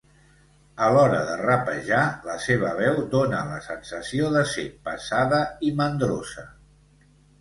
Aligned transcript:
A 0.85 0.85
l'hora 0.93 1.17
de 1.27 1.35
rapejar, 1.41 1.99
la 2.29 2.37
seva 2.45 2.71
veu 2.79 2.97
dóna 3.13 3.41
la 3.53 3.59
sensació 3.69 4.33
de 4.37 4.43
ser 4.55 4.67
pesada 4.89 5.43
i 5.69 5.71
mandrosa. 5.83 6.47